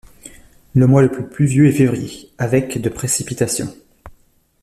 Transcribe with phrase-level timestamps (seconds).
[0.73, 3.71] Le mois le plus pluvieux est février, avec de précipitations.